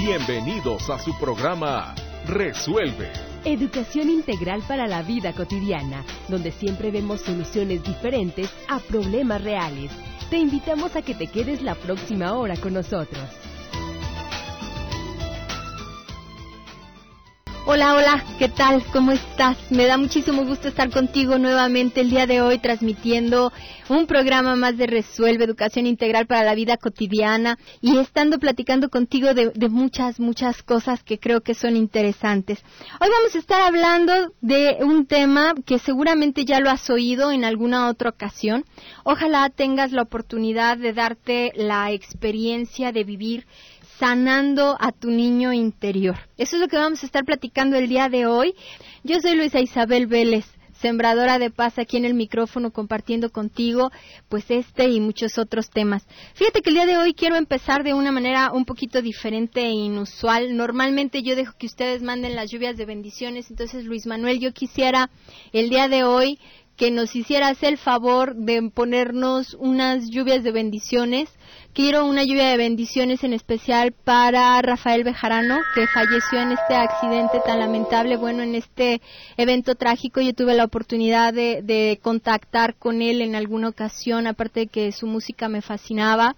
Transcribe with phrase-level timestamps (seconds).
[0.00, 1.92] Bienvenidos a su programa
[2.24, 3.10] Resuelve.
[3.44, 9.90] Educación integral para la vida cotidiana, donde siempre vemos soluciones diferentes a problemas reales.
[10.30, 13.47] Te invitamos a que te quedes la próxima hora con nosotros.
[17.70, 18.82] Hola, hola, ¿qué tal?
[18.94, 19.58] ¿Cómo estás?
[19.70, 23.52] Me da muchísimo gusto estar contigo nuevamente el día de hoy transmitiendo
[23.90, 29.34] un programa más de Resuelve Educación Integral para la Vida Cotidiana y estando platicando contigo
[29.34, 32.58] de, muchas, muchas cosas que creo que son interesantes.
[33.02, 37.44] Hoy vamos a estar hablando de un tema que seguramente ya lo has oído en
[37.44, 38.64] alguna otra ocasión.
[39.04, 43.46] Ojalá tengas la oportunidad de darte la experiencia de vivir
[43.98, 46.16] sanando a tu niño interior.
[46.36, 48.54] Eso es lo que vamos a estar platicando el día de hoy.
[49.02, 50.46] Yo soy Luisa Isabel Vélez,
[50.80, 53.90] sembradora de paz aquí en el micrófono compartiendo contigo
[54.28, 56.06] pues este y muchos otros temas.
[56.34, 59.70] Fíjate que el día de hoy quiero empezar de una manera un poquito diferente e
[59.70, 60.56] inusual.
[60.56, 65.10] Normalmente yo dejo que ustedes manden las lluvias de bendiciones, entonces Luis Manuel, yo quisiera
[65.52, 66.38] el día de hoy
[66.78, 71.28] que nos hicieras el favor de ponernos unas lluvias de bendiciones.
[71.74, 77.40] Quiero una lluvia de bendiciones en especial para Rafael Bejarano, que falleció en este accidente
[77.44, 78.16] tan lamentable.
[78.16, 79.02] Bueno, en este
[79.36, 84.60] evento trágico yo tuve la oportunidad de, de contactar con él en alguna ocasión, aparte
[84.60, 86.36] de que su música me fascinaba.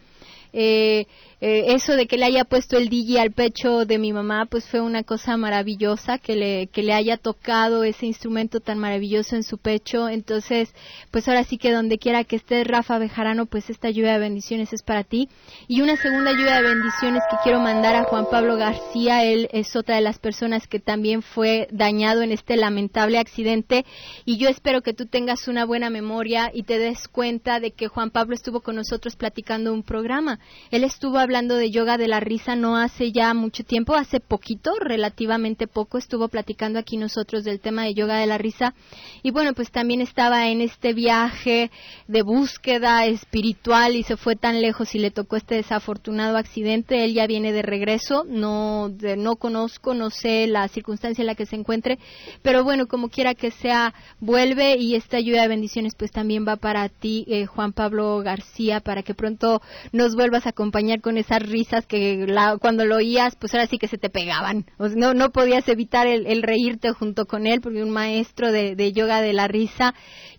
[0.53, 1.07] Eh,
[1.43, 4.69] eh, eso de que le haya puesto el DJ al pecho de mi mamá, pues
[4.69, 9.43] fue una cosa maravillosa, que le, que le haya tocado ese instrumento tan maravilloso en
[9.43, 10.09] su pecho.
[10.09, 10.75] Entonces,
[11.11, 14.73] pues ahora sí que donde quiera que estés, Rafa Bejarano, pues esta lluvia de bendiciones
[14.75, 15.31] es para ti.
[15.67, 19.77] Y una segunda lluvia de bendiciones que quiero mandar a Juan Pablo García, él es
[19.77, 23.87] otra de las personas que también fue dañado en este lamentable accidente.
[24.27, 27.89] Y yo espero que tú tengas una buena memoria y te des cuenta de que
[27.89, 30.40] Juan Pablo estuvo con nosotros platicando un programa.
[30.71, 34.73] Él estuvo hablando de yoga de la risa no hace ya mucho tiempo, hace poquito,
[34.81, 38.75] relativamente poco, estuvo platicando aquí nosotros del tema de yoga de la risa.
[39.23, 41.71] Y bueno, pues también estaba en este viaje
[42.09, 47.05] de búsqueda espiritual y se fue tan lejos y le tocó este desafortunado accidente.
[47.05, 51.47] Él ya viene de regreso, no, no conozco, no sé la circunstancia en la que
[51.47, 51.99] se encuentre,
[52.43, 56.57] pero bueno, como quiera que sea, vuelve y esta ayuda de bendiciones pues también va
[56.57, 59.63] para ti, eh, Juan Pablo García, para que pronto
[59.93, 62.25] nos vuelvas a acompañar con esas risas que
[62.61, 64.65] cuando lo oías, pues ahora sí que se te pegaban.
[64.79, 69.21] O no, no podías evitar el, reírte junto con él, porque un maestro de yoga
[69.23, 69.93] de la risa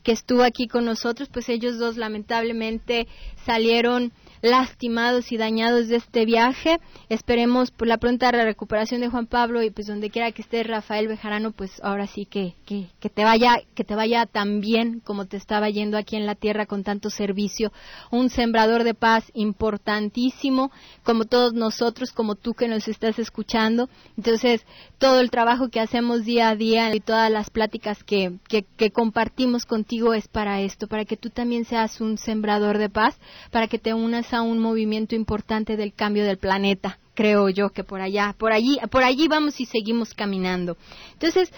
[0.04, 3.08] que estuvo aquí con nosotros, pues ellos dos lamentablemente
[3.46, 6.80] salieron lastimados y dañados de este viaje.
[7.10, 11.08] Esperemos por la pronta recuperación de Juan Pablo y pues donde quiera que esté Rafael
[11.08, 15.26] Bejarano, pues ahora sí que, que, que te vaya, que te vaya tan bien como
[15.26, 17.72] te estaba yendo aquí en la tierra con tanto servicio.
[18.10, 20.72] Un sembrador de paz importantísimo,
[21.04, 23.90] como todos nosotros, como tú que nos estás escuchando.
[24.18, 24.66] Entonces,
[24.98, 28.92] todo el trabajo que hacemos día a día y todas las pláticas que, que, que
[28.92, 33.20] compartimos contigo es para esto, para que tú también seas un sembrador de paz,
[33.52, 37.84] para que te unas a un movimiento importante del cambio del planeta, creo yo que
[37.84, 40.78] por allá, por allí, por allí vamos y seguimos caminando.
[41.14, 41.52] Entonces,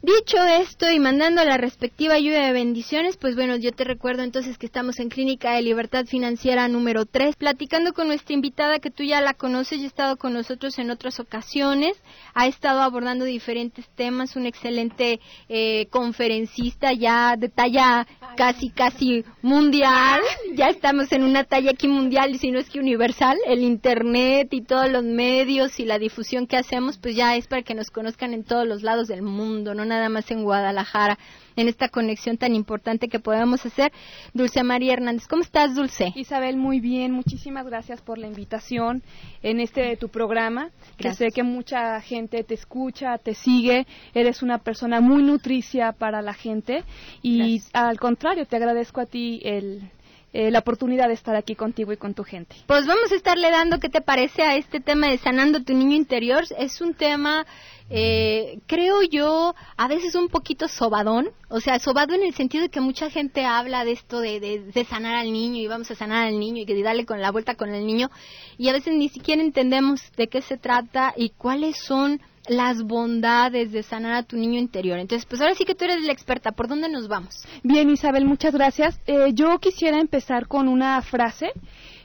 [0.00, 4.56] Dicho esto y mandando la respectiva ayuda de bendiciones, pues bueno, yo te recuerdo entonces
[4.56, 9.02] que estamos en Clínica de Libertad Financiera número 3, platicando con nuestra invitada que tú
[9.02, 12.00] ya la conoces y ha estado con nosotros en otras ocasiones,
[12.32, 18.06] ha estado abordando diferentes temas, un excelente eh, conferencista ya de talla
[18.36, 20.20] casi, casi mundial,
[20.54, 24.62] ya estamos en una talla aquí mundial, si no es que universal, el Internet y
[24.62, 28.32] todos los medios y la difusión que hacemos, pues ya es para que nos conozcan
[28.32, 29.87] en todos los lados del mundo, ¿no?
[29.88, 31.18] Nada más en Guadalajara,
[31.56, 33.92] en esta conexión tan importante que podemos hacer.
[34.32, 36.12] Dulce María Hernández, ¿cómo estás, Dulce?
[36.14, 39.02] Isabel, muy bien, muchísimas gracias por la invitación
[39.42, 44.58] en este tu programa, que sé que mucha gente te escucha, te sigue, eres una
[44.58, 46.84] persona muy nutricia para la gente
[47.22, 49.90] y al contrario, te agradezco a ti el
[50.34, 52.54] eh, la oportunidad de estar aquí contigo y con tu gente.
[52.66, 55.96] Pues vamos a estarle dando qué te parece a este tema de sanando tu niño
[55.96, 56.44] interior.
[56.58, 57.46] Es un tema
[57.90, 62.68] eh, creo yo, a veces un poquito sobadón, o sea, sobado en el sentido de
[62.68, 66.26] que mucha gente habla de esto de, de, sanar al niño y vamos a sanar
[66.26, 68.10] al niño y que darle con la vuelta con el niño
[68.58, 73.72] y a veces ni siquiera entendemos de qué se trata y cuáles son las bondades
[73.72, 74.98] de sanar a tu niño interior.
[74.98, 77.46] Entonces, pues ahora sí que tú eres la experta, ¿por dónde nos vamos?
[77.62, 78.98] Bien, Isabel, muchas gracias.
[79.06, 81.52] Eh, yo quisiera empezar con una frase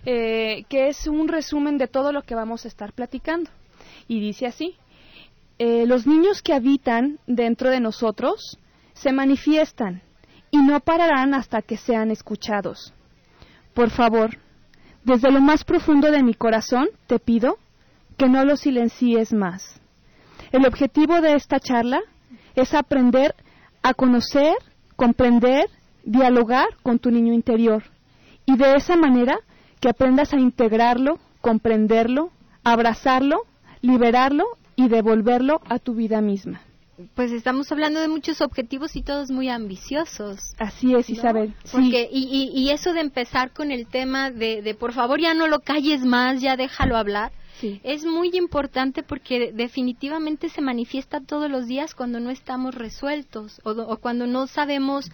[0.06, 3.50] eh, que es un resumen de todo lo que vamos a estar platicando.
[4.08, 4.76] Y dice así,
[5.66, 8.58] eh, los niños que habitan dentro de nosotros
[8.92, 10.02] se manifiestan
[10.52, 12.94] y no pararán hasta que sean escuchados.
[13.74, 14.32] Por favor,
[15.06, 17.60] desde lo más profundo de mi corazón te pido
[18.18, 19.80] que no lo silencies más.
[20.52, 22.02] El objetivo de esta charla
[22.56, 23.34] es aprender
[23.84, 24.56] a conocer,
[24.98, 25.70] comprender,
[26.04, 27.84] dialogar con tu niño interior
[28.46, 29.40] y de esa manera
[29.80, 32.32] que aprendas a integrarlo, comprenderlo,
[32.66, 33.44] abrazarlo,
[33.80, 36.62] liberarlo y devolverlo a tu vida misma.
[37.16, 40.54] Pues estamos hablando de muchos objetivos y todos muy ambiciosos.
[40.60, 41.54] Así es, Isabel.
[41.72, 45.48] Porque, y, y, eso de empezar con el tema de, de por favor ya no
[45.48, 47.32] lo calles más, ya déjalo hablar,
[47.84, 53.98] es muy importante porque definitivamente se manifiesta todos los días cuando no estamos resueltos o,
[53.98, 55.10] cuando no sabemos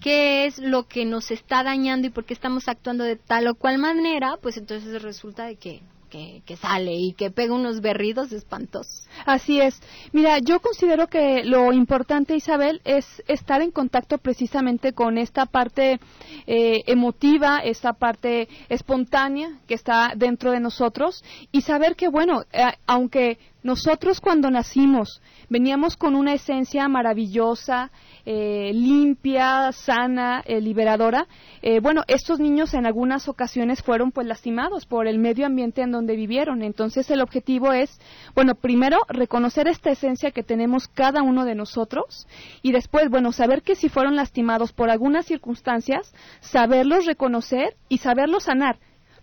[0.00, 3.54] qué es lo que nos está dañando y por qué estamos actuando de tal o
[3.54, 5.82] cual manera, pues entonces resulta de que
[6.12, 9.08] que, sale y que pega unos berridos espantosos.
[9.24, 9.80] Así es.
[10.12, 15.98] Mira, yo considero que lo importante, Isabel, es estar en contacto precisamente con esta parte
[16.46, 22.64] eh, emotiva, esta parte espontánea que está dentro de nosotros y saber que, bueno, eh,
[22.86, 27.90] aunque nosotros cuando nacimos veníamos con una esencia maravillosa,
[28.24, 31.26] eh, limpia, sana, eh, liberadora.
[31.60, 35.92] Eh, bueno, estos niños en algunas ocasiones fueron pues lastimados por el medio ambiente en
[35.92, 36.62] donde vivieron.
[36.62, 38.00] Entonces el objetivo es,
[38.34, 42.26] bueno, primero reconocer esta esencia que tenemos cada uno de nosotros
[42.62, 48.44] y después, bueno, saber que si fueron lastimados por algunas circunstancias, saberlos reconocer y saberlos
[48.44, 48.78] sanar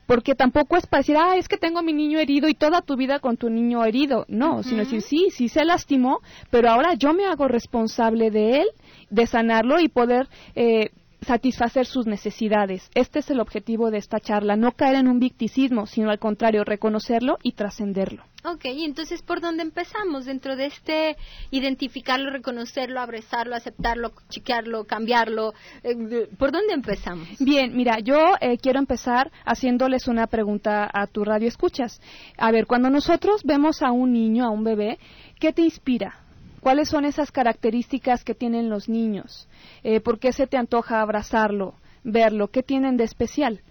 [0.10, 2.82] porque tampoco es para decir, ah, es que tengo a mi niño herido y toda
[2.82, 4.26] tu vida con tu niño herido.
[4.28, 8.68] No, sino decir, sí, sí se lastimó, pero ahora yo me hago responsable de él,
[9.12, 10.90] de sanarlo y poder eh,
[11.22, 12.90] satisfacer sus necesidades.
[12.96, 16.64] Este es el objetivo de esta charla, no caer en un victicismo, sino al contrario,
[16.64, 18.24] reconocerlo y trascenderlo.
[18.46, 20.26] Ok, entonces ¿por dónde empezamos?
[20.26, 21.18] Dentro de este
[21.52, 27.28] identificarlo, reconocerlo, abrazarlo, aceptarlo, chiquearlo, cambiarlo, eh, ¿por dónde empezamos?
[27.40, 32.00] Bien, mira, yo eh, quiero empezar haciéndoles una pregunta a tu radio escuchas.
[32.38, 35.00] A ver, cuando nosotros vemos a un niño, a un bebé,
[35.38, 36.29] ¿qué te inspira?
[36.62, 39.48] ¿Cuáles son esas características que tienen los niños?
[39.84, 42.50] Eh, ¿Por qué se te antoja abrazarlo, verlo?
[42.50, 43.62] ¿Qué tienen de especial?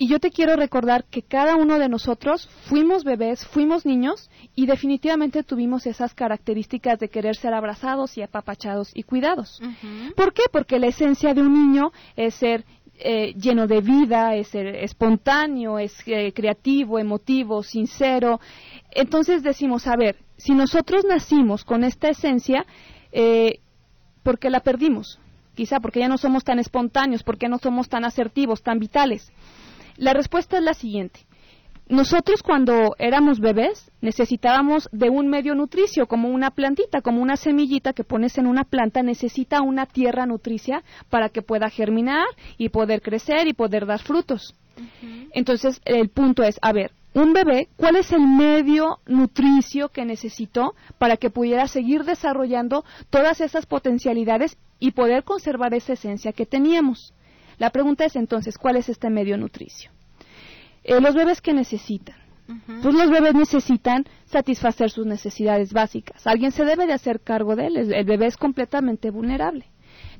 [0.00, 4.66] Y yo te quiero recordar que cada uno de nosotros fuimos bebés, fuimos niños y
[4.66, 9.60] definitivamente tuvimos esas características de querer ser abrazados y apapachados y cuidados.
[10.14, 10.44] ¿Por qué?
[10.52, 12.64] Porque la esencia de un niño es ser
[13.00, 18.40] eh, lleno de vida, es ser espontáneo, es eh, creativo, emotivo, sincero.
[18.90, 22.66] Entonces decimos, a ver, si nosotros nacimos con esta esencia,
[23.12, 23.60] eh,
[24.22, 25.20] ¿por qué la perdimos?
[25.54, 29.32] Quizá porque ya no somos tan espontáneos, porque no somos tan asertivos, tan vitales.
[29.96, 31.20] La respuesta es la siguiente.
[31.88, 37.94] Nosotros cuando éramos bebés necesitábamos de un medio nutricio, como una plantita, como una semillita
[37.94, 42.26] que pones en una planta, necesita una tierra nutricia para que pueda germinar
[42.58, 44.54] y poder crecer y poder dar frutos.
[45.32, 50.74] Entonces, el punto es, a ver, un bebé, ¿cuál es el medio nutricio que necesitó
[50.98, 57.14] para que pudiera seguir desarrollando todas esas potencialidades y poder conservar esa esencia que teníamos?
[57.56, 59.90] La pregunta es entonces, ¿cuál es este medio nutricio?
[60.84, 62.16] Eh, los bebés que necesitan.
[62.82, 66.26] Pues los bebés necesitan satisfacer sus necesidades básicas.
[66.26, 67.92] Alguien se debe de hacer cargo de él.
[67.92, 69.66] El bebé es completamente vulnerable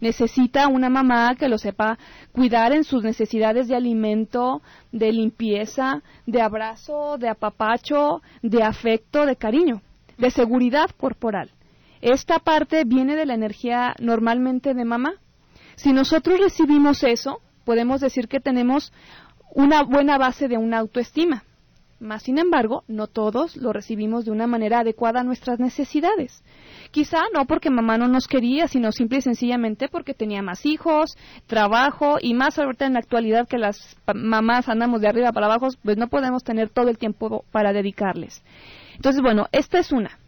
[0.00, 1.98] necesita una mamá que lo sepa
[2.32, 4.62] cuidar en sus necesidades de alimento,
[4.92, 9.82] de limpieza, de abrazo, de apapacho, de afecto, de cariño,
[10.16, 11.50] de seguridad corporal.
[12.00, 15.14] Esta parte viene de la energía normalmente de mamá.
[15.74, 18.92] Si nosotros recibimos eso, podemos decir que tenemos
[19.50, 21.44] una buena base de una autoestima.
[22.00, 26.44] Más sin embargo, no todos lo recibimos de una manera adecuada a nuestras necesidades.
[26.92, 31.16] Quizá no porque mamá no nos quería, sino simple y sencillamente porque tenía más hijos,
[31.48, 35.68] trabajo y más ahorita en la actualidad que las mamás andamos de arriba para abajo,
[35.82, 38.44] pues no podemos tener todo el tiempo para dedicarles.
[38.94, 40.18] Entonces, bueno, esta es una.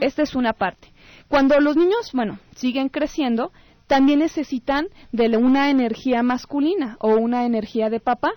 [0.00, 0.92] Esta es una parte.
[1.26, 3.50] Cuando los niños, bueno, siguen creciendo,
[3.88, 8.30] también necesitan de una energía masculina o una energía de papá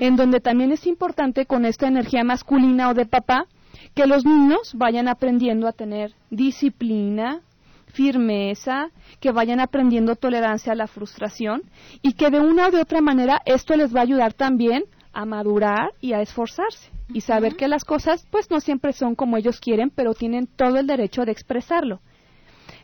[0.00, 3.46] en donde también es importante con esta energía masculina o de papá
[3.94, 7.40] que los niños vayan aprendiendo a tener disciplina,
[7.86, 8.88] firmeza,
[9.20, 11.62] que vayan aprendiendo tolerancia a la frustración
[12.00, 15.26] y que de una o de otra manera esto les va a ayudar también a
[15.26, 19.60] madurar y a esforzarse y saber que las cosas pues no siempre son como ellos
[19.60, 22.00] quieren, pero tienen todo el derecho de expresarlo.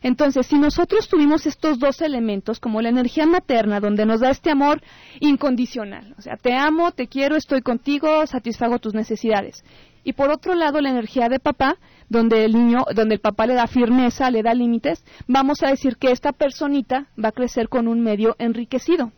[0.01, 4.51] Entonces, si nosotros tuvimos estos dos elementos, como la energía materna, donde nos da este
[4.51, 4.81] amor
[5.19, 9.63] incondicional, o sea, te amo, te quiero, estoy contigo, satisfago tus necesidades.
[10.03, 11.77] Y por otro lado, la energía de papá,
[12.07, 15.97] donde el niño, donde el papá le da firmeza, le da límites, vamos a decir
[15.97, 19.11] que esta personita va a crecer con un medio enriquecido.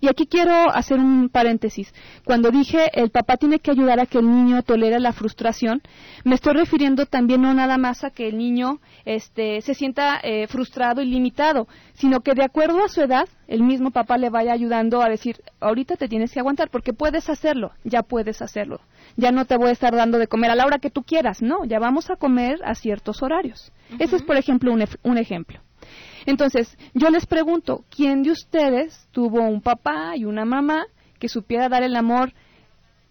[0.00, 1.92] Y aquí quiero hacer un paréntesis.
[2.24, 5.82] Cuando dije el papá tiene que ayudar a que el niño tolere la frustración,
[6.24, 10.46] me estoy refiriendo también no nada más a que el niño este, se sienta eh,
[10.46, 14.52] frustrado y limitado, sino que de acuerdo a su edad, el mismo papá le vaya
[14.52, 18.80] ayudando a decir, ahorita te tienes que aguantar porque puedes hacerlo, ya puedes hacerlo.
[19.16, 21.42] Ya no te voy a estar dando de comer a la hora que tú quieras,
[21.42, 23.72] no, ya vamos a comer a ciertos horarios.
[23.98, 25.63] Ese es, por ejemplo, un ejemplo.
[26.26, 30.86] Entonces, yo les pregunto, ¿quién de ustedes tuvo un papá y una mamá
[31.18, 32.32] que supiera dar el amor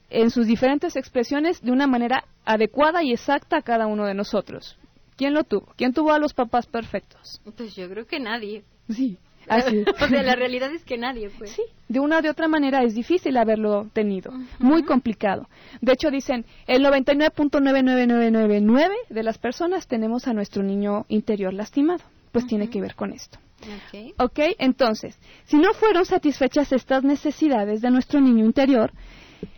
[0.09, 4.77] en sus diferentes expresiones de una manera adecuada y exacta a cada uno de nosotros?
[5.15, 5.73] ¿Quién lo tuvo?
[5.75, 7.41] ¿Quién tuvo a los papás perfectos?
[7.55, 8.63] Pues yo creo que nadie.
[8.89, 9.17] Sí.
[9.47, 9.83] Así.
[10.01, 11.51] o sea, la realidad es que nadie, pues.
[11.51, 15.47] Sí, de una o de otra manera es difícil haberlo tenido, muy complicado.
[15.81, 22.03] De hecho, dicen, el 99.99999 de las personas tenemos a nuestro niño interior lastimado
[22.33, 23.39] pues tiene que ver con esto.
[23.87, 24.13] Okay.
[24.17, 28.91] ok, entonces, si no fueron satisfechas estas necesidades de nuestro niño interior,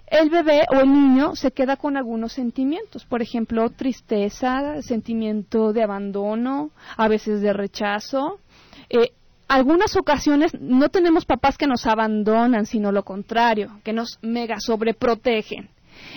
[0.08, 5.82] el bebé o el niño se queda con algunos sentimientos, por ejemplo, tristeza, sentimiento de
[5.82, 8.40] abandono, a veces de rechazo.
[8.90, 9.14] Eh,
[9.48, 15.70] algunas ocasiones no tenemos papás que nos abandonan, sino lo contrario, que nos mega sobreprotegen.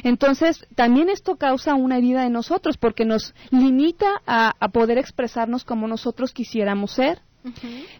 [0.02, 5.88] Entonces, también esto causa una herida en nosotros porque nos limita a, poder expresarnos como
[5.88, 7.20] nosotros quisiéramos ser.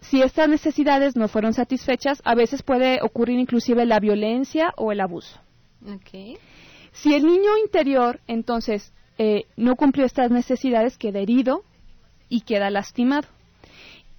[0.01, 5.01] Si estas necesidades no fueron satisfechas, a veces puede ocurrir inclusive la violencia o el
[5.01, 5.39] abuso.
[6.91, 11.63] Si el niño interior, entonces, eh, no cumplió estas necesidades, queda herido
[12.29, 13.27] y queda lastimado.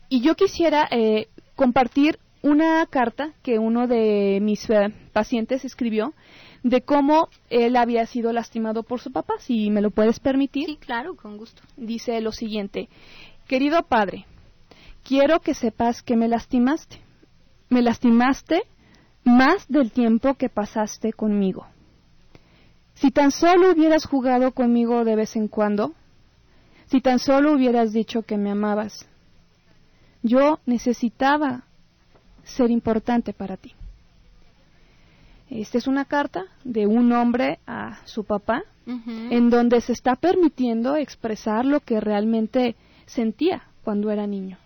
[0.09, 6.15] Y yo quisiera eh, compartir una carta que uno de mis eh, pacientes escribió
[6.63, 10.67] de cómo él había sido lastimado por su papá, si me lo puedes permitir.
[10.67, 11.63] Sí, claro, con gusto.
[11.77, 12.89] Dice lo siguiente,
[13.47, 14.27] querido padre,
[15.03, 17.01] quiero que sepas que me lastimaste.
[17.69, 18.63] Me lastimaste
[19.25, 21.67] más del tiempo que pasaste conmigo.
[22.95, 25.95] Si tan solo hubieras jugado conmigo de vez en cuando,
[26.87, 29.09] si tan solo hubieras dicho que me amabas,
[30.23, 31.65] yo necesitaba
[32.43, 33.75] ser importante para ti.
[35.51, 40.97] Esta es una carta de un hombre a su papá, en donde se está permitiendo
[40.97, 42.75] expresar lo que realmente
[43.07, 44.59] sentía cuando era niño.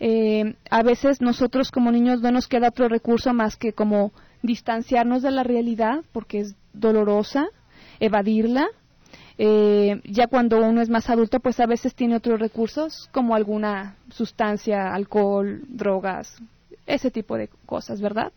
[0.00, 4.12] Eh, a veces nosotros como niños no nos queda otro recurso más que como
[4.42, 7.46] distanciarnos de la realidad porque es dolorosa,
[8.00, 8.66] evadirla.
[9.38, 13.96] Eh, ya cuando uno es más adulto, pues a veces tiene otros recursos como alguna
[14.10, 16.36] sustancia, alcohol, drogas,
[16.86, 18.32] ese tipo de cosas, ¿verdad?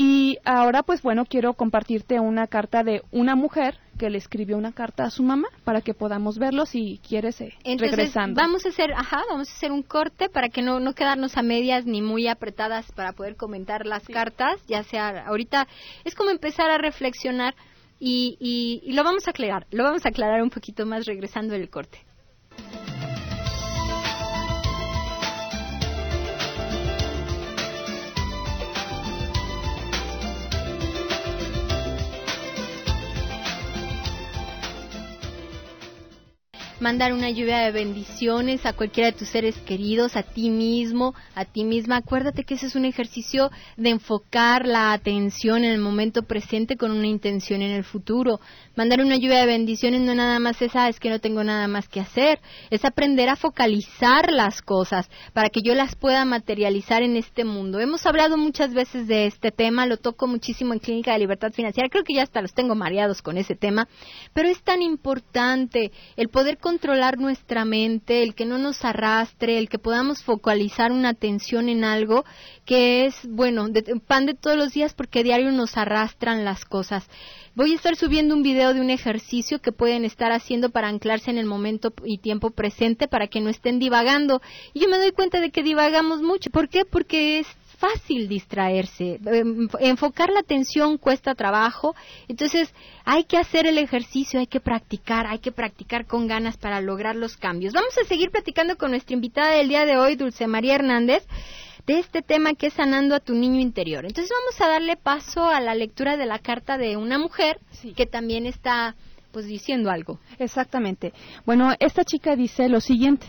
[0.00, 4.70] Y ahora, pues bueno, quiero compartirte una carta de una mujer que le escribió una
[4.70, 8.92] carta a su mamá para que podamos verlo si quieres eh, Entonces, Vamos a hacer,
[8.92, 12.28] ajá, vamos a hacer un corte para que no, no quedarnos a medias ni muy
[12.28, 15.66] apretadas para poder comentar las cartas, ya sea ahorita
[16.04, 17.56] es como empezar a reflexionar
[17.98, 21.54] y, y, y lo vamos a aclarar, lo vamos a aclarar un poquito más regresando
[21.54, 21.98] del corte.
[36.80, 41.44] Mandar una lluvia de bendiciones a cualquiera de tus seres queridos, a ti mismo, a
[41.44, 41.96] ti misma.
[41.96, 46.92] Acuérdate que ese es un ejercicio de enfocar la atención en el momento presente con
[46.92, 48.40] una intención en el futuro.
[48.76, 51.66] Mandar una lluvia de bendiciones no nada más es, ah, es que no tengo nada
[51.66, 57.02] más que hacer, es aprender a focalizar las cosas para que yo las pueda materializar
[57.02, 57.80] en este mundo.
[57.80, 61.88] Hemos hablado muchas veces de este tema, lo toco muchísimo en Clínica de Libertad Financiera,
[61.88, 63.88] creo que ya hasta los tengo mareados con ese tema,
[64.32, 69.70] pero es tan importante el poder controlar nuestra mente, el que no nos arrastre, el
[69.70, 72.26] que podamos focalizar una atención en algo
[72.66, 77.08] que es, bueno, de, pan de todos los días porque diario nos arrastran las cosas.
[77.54, 81.30] Voy a estar subiendo un video de un ejercicio que pueden estar haciendo para anclarse
[81.30, 84.42] en el momento y tiempo presente para que no estén divagando.
[84.74, 86.50] Y yo me doy cuenta de que divagamos mucho.
[86.50, 86.84] ¿Por qué?
[86.84, 87.46] Porque es
[87.78, 89.18] fácil distraerse.
[89.24, 91.94] Em, enfocar la atención cuesta trabajo.
[92.28, 92.72] Entonces,
[93.04, 97.16] hay que hacer el ejercicio, hay que practicar, hay que practicar con ganas para lograr
[97.16, 97.72] los cambios.
[97.72, 101.26] Vamos a seguir platicando con nuestra invitada del día de hoy, Dulce María Hernández
[101.86, 104.04] de este tema que es sanando a tu niño interior.
[104.04, 107.58] Entonces vamos a darle paso a la lectura de la carta de una mujer
[107.96, 108.94] que también está
[109.32, 110.20] pues diciendo algo.
[110.38, 111.14] Exactamente.
[111.46, 113.26] Bueno, esta chica dice lo siguiente.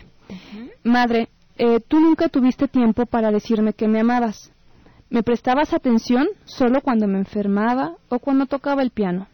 [0.83, 1.29] Madre,
[1.59, 4.51] eh, tú nunca tuviste tiempo para decirme que me amabas.
[5.09, 9.27] Me prestabas atención solo cuando me enfermaba o cuando tocaba el piano.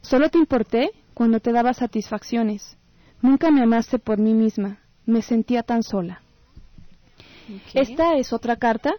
[0.00, 2.76] Solo te importé cuando te daba satisfacciones.
[3.20, 4.78] Nunca me amaste por mí misma.
[5.06, 6.20] Me sentía tan sola.
[7.74, 8.94] Esta es otra carta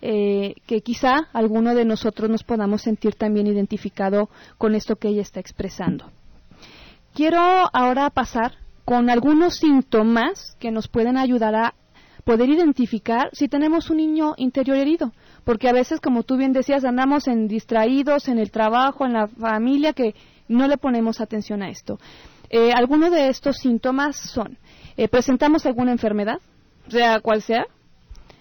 [0.00, 5.22] eh, que quizá alguno de nosotros nos podamos sentir también identificado con esto que ella
[5.22, 6.12] está expresando.
[7.12, 7.40] Quiero
[7.72, 8.52] ahora pasar
[8.84, 11.74] con algunos síntomas que nos pueden ayudar a
[12.24, 15.12] poder identificar si tenemos un niño interior herido,
[15.44, 19.28] porque a veces, como tú bien decías, andamos en distraídos en el trabajo, en la
[19.28, 20.14] familia, que
[20.48, 21.98] no le ponemos atención a esto.
[22.50, 24.58] Eh, algunos de estos síntomas son,
[24.96, 26.38] eh, presentamos alguna enfermedad,
[26.88, 27.66] sea cual sea,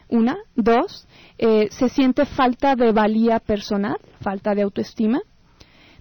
[0.09, 5.21] una, dos, eh, se siente falta de valía personal, falta de autoestima,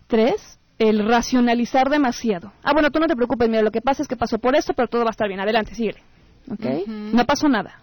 [0.06, 2.52] tres, el racionalizar demasiado.
[2.62, 4.74] Ah, bueno, tú no te preocupes, mira, lo que pasa es que pasó por esto,
[4.74, 6.02] pero todo va a estar bien, adelante, sigue.
[6.50, 6.86] ¿Ok?
[6.86, 7.82] No pasó nada.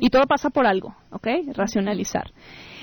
[0.00, 1.26] Y todo pasa por algo, ¿ok?
[1.54, 2.30] Racionalizar.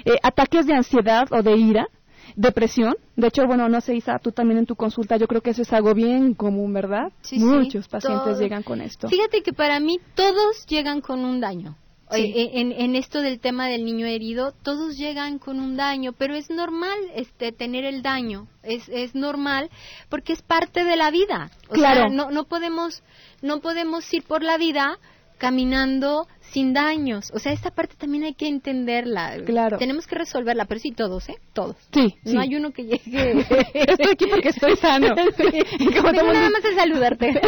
[0.06, 1.88] Eh, ataques de ansiedad o de ira,
[2.36, 2.96] depresión.
[3.16, 5.62] De hecho, bueno, no sé, Isa, tú también en tu consulta, yo creo que eso
[5.62, 7.12] es algo bien común, ¿verdad?
[7.22, 9.08] Sí, Muchos pacientes llegan con esto.
[9.10, 11.76] Fíjate que para mí todos llegan con un daño.
[12.14, 16.36] Eh, en, en, esto del tema del niño herido, todos llegan con un daño, pero
[16.36, 19.70] es normal este tener el daño, es, es normal
[20.10, 21.52] porque es parte de la vida.
[21.70, 22.02] O claro.
[22.02, 23.02] sea, no, no podemos
[23.42, 25.00] no podemos ir por la vida
[25.42, 27.32] caminando sin daños.
[27.34, 29.38] O sea, esta parte también hay que entenderla.
[29.44, 29.80] Claro.
[29.80, 31.38] Tenemos que resolverla, pero sí todos, ¿eh?
[31.54, 31.78] Todos.
[31.92, 32.14] Sí.
[32.26, 33.40] No hay uno que llegue.
[33.74, 35.16] estoy aquí porque estoy sano.
[35.32, 35.86] Sí.
[36.04, 37.42] nada más es saludarte.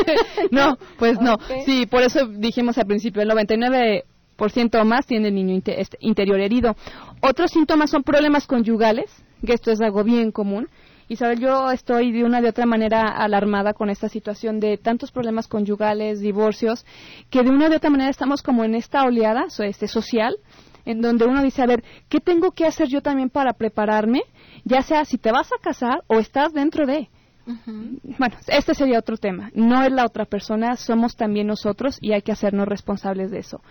[0.50, 1.38] no, pues no.
[1.66, 5.62] Sí, por eso dijimos al principio, el 99 por ciento o más tiene el niño
[5.64, 6.76] este, interior herido.
[7.22, 9.12] Otros síntomas son problemas conyugales,
[9.46, 10.68] que esto es algo bien común.
[11.10, 15.48] Isabel, yo estoy de una de otra manera alarmada con esta situación de tantos problemas
[15.48, 16.86] conyugales, divorcios,
[17.30, 20.38] que de una de otra manera estamos como en esta oleada este, social,
[20.86, 24.22] en donde uno dice, a ver, ¿qué tengo que hacer yo también para prepararme?
[24.64, 27.10] Ya sea si te vas a casar o estás dentro de.
[27.46, 29.52] Bueno, este sería otro tema.
[29.54, 33.62] No es la otra persona, somos también nosotros y hay que hacernos responsables de eso.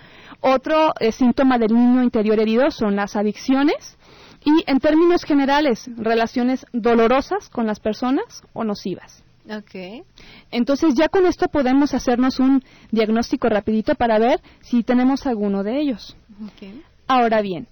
[0.40, 3.96] Otro eh, síntoma del niño interior herido son las adicciones
[4.44, 9.22] y, en términos generales, relaciones dolorosas con las personas o nocivas.
[9.50, 10.04] Okay.
[10.50, 12.62] Entonces ya con esto podemos hacernos un
[12.92, 16.16] diagnóstico rapidito para ver si tenemos alguno de ellos.
[16.54, 16.82] Okay.
[17.08, 17.66] Ahora bien,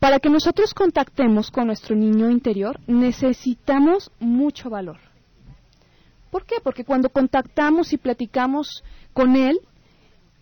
[0.00, 4.98] para que nosotros contactemos con nuestro niño interior necesitamos mucho valor.
[6.30, 6.56] ¿Por qué?
[6.62, 9.60] Porque cuando contactamos y platicamos con él,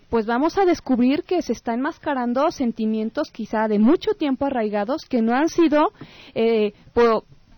[0.08, 5.22] pues vamos a descubrir que se están enmascarando sentimientos quizá de mucho tiempo arraigados que
[5.22, 5.92] no han sido,
[6.34, 6.72] eh,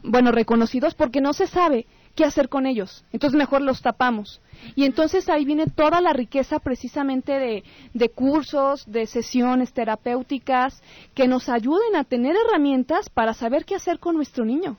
[0.02, 3.04] bueno, reconocidos porque no se sabe qué hacer con ellos.
[3.12, 4.40] Entonces mejor los tapamos.
[4.74, 10.82] Y entonces ahí viene toda la riqueza precisamente de, de cursos, de sesiones terapéuticas
[11.14, 14.76] que nos ayuden a tener herramientas para saber qué hacer con nuestro niño.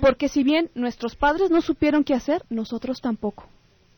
[0.00, 3.48] Porque si bien nuestros padres no supieron qué hacer, nosotros tampoco.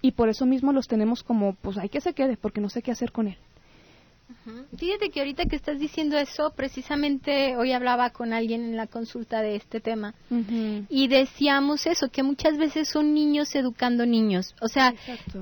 [0.00, 2.82] Y por eso mismo los tenemos como, pues hay que se quede, porque no sé
[2.82, 3.38] qué hacer con él.
[4.76, 9.42] Fíjate que ahorita que estás diciendo eso, precisamente hoy hablaba con alguien en la consulta
[9.42, 10.14] de este tema
[10.88, 14.54] y decíamos eso, que muchas veces son niños educando niños.
[14.60, 14.94] O sea,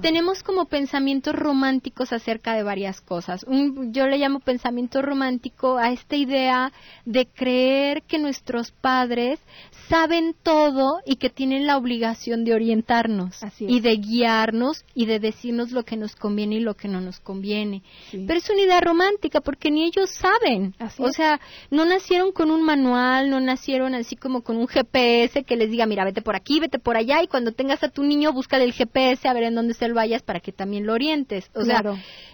[0.03, 3.45] tenemos como pensamientos románticos acerca de varias cosas.
[3.45, 6.73] Un, yo le llamo pensamiento romántico a esta idea
[7.05, 9.41] de creer que nuestros padres
[9.89, 15.73] saben todo y que tienen la obligación de orientarnos y de guiarnos y de decirnos
[15.73, 17.83] lo que nos conviene y lo que no nos conviene.
[18.11, 20.75] Pero es una idea romántica porque ni ellos saben.
[20.99, 25.57] o sea, no nacieron con un manual, no nacieron así como con un GPS que
[25.57, 28.33] les diga, mira, vete por aquí, vete por allá y cuando tengas a tu niño,
[28.33, 31.51] búscale el GPS a ver en dónde se lo vayas para que también lo orientes.
[31.55, 31.83] O sea,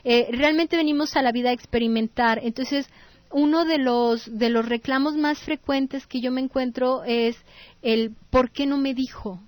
[0.05, 2.41] eh, realmente venimos a la vida a experimentar.
[2.43, 2.89] Entonces,
[3.33, 7.37] uno de los de los reclamos más frecuentes que yo me encuentro es
[7.81, 9.41] el ¿por qué no me dijo?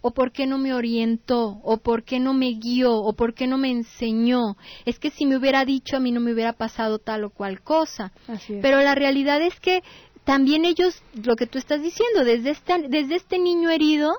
[0.00, 3.46] O por qué no me orientó, o por qué no me guió, o por qué
[3.46, 4.56] no me enseñó.
[4.84, 7.62] Es que si me hubiera dicho a mí no me hubiera pasado tal o cual
[7.62, 8.12] cosa.
[8.62, 9.82] Pero la realidad es que
[10.24, 14.12] también ellos, lo que tú estás diciendo, desde este, desde este niño herido,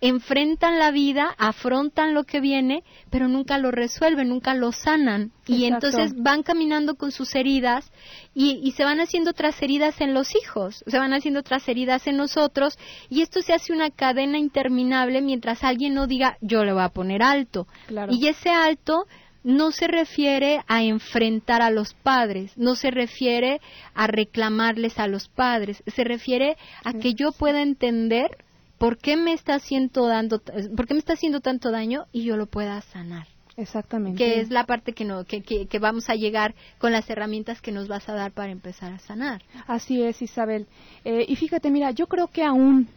[0.00, 5.32] enfrentan la vida, afrontan lo que viene, pero nunca lo resuelven, nunca lo sanan.
[5.46, 7.90] Y entonces van caminando con sus heridas
[8.34, 12.16] y, se van haciendo otras heridas en los hijos, se van haciendo otras heridas en
[12.16, 16.82] nosotros y esto se hace una cadena interminable mientras alguien no diga yo le voy
[16.82, 17.66] a poner alto.
[18.10, 19.06] Y ese alto
[19.42, 23.60] no se refiere a enfrentar a los padres, no se refiere
[23.94, 28.44] a reclamarles a los padres, se refiere a que yo pueda entender
[28.80, 30.40] ¿por qué me está haciendo dando,
[30.74, 33.28] por qué me está haciendo tanto daño y yo lo pueda sanar?
[33.58, 34.16] Exactamente.
[34.16, 37.72] Que es la parte que, no, que, que, vamos a llegar con las herramientas que
[37.72, 39.42] nos vas a dar para empezar a sanar.
[39.66, 40.66] Así es, Isabel.
[41.04, 42.88] Eh, y fíjate, mira, yo creo que aún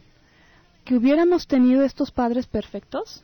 [0.86, 3.22] que hubiéramos tenido estos padres perfectos,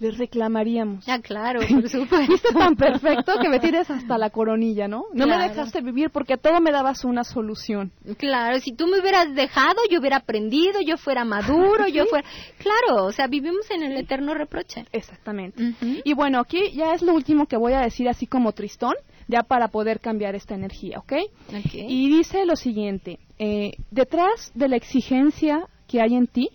[0.00, 1.08] les reclamaríamos.
[1.08, 2.26] Ah, claro, por supuesto.
[2.26, 5.04] Fuiste tan perfecto que me tienes hasta la coronilla, ¿no?
[5.12, 7.92] No me dejaste vivir porque a todo me dabas una solución.
[8.18, 12.26] Claro, si tú me hubieras dejado, yo hubiera aprendido, yo fuera maduro, yo fuera...
[12.58, 14.86] Claro, o sea, vivimos en el eterno reproche.
[14.92, 15.74] Exactamente.
[16.04, 18.94] Y bueno, aquí ya es lo último que voy a decir así como tristón,
[19.28, 21.12] ya para poder cambiar esta energía, ¿ok?
[21.48, 21.74] Ok.
[21.74, 26.50] Y dice lo siguiente, eh, detrás de la exigencia que hay en ti,